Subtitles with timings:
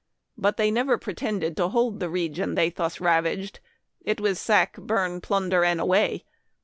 [0.35, 3.59] But they never pre tended to hold the region thus ravaged;
[4.03, 6.25] it was sack, burn, plunder, and away